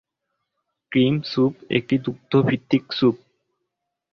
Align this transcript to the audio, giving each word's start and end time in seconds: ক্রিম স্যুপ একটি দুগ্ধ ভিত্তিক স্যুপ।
ক্রিম 0.91 1.15
স্যুপ 1.21 1.53
একটি 1.69 1.95
দুগ্ধ 1.97 2.31
ভিত্তিক 2.47 2.83
স্যুপ। 2.93 3.15